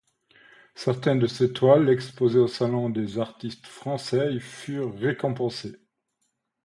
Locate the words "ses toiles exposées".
1.27-2.39